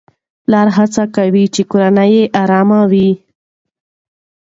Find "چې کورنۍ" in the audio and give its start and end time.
1.53-2.09